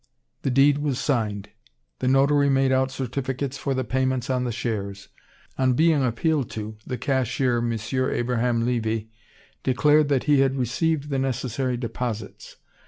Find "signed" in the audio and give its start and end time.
0.97-1.49